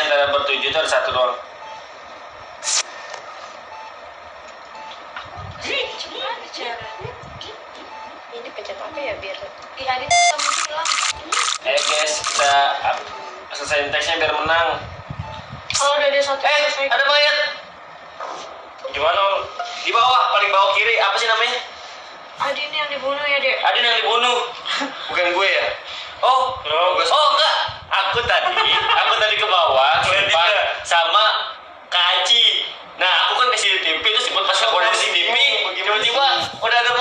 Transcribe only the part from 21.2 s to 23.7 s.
namanya? Adi ini yang dibunuh ya dek.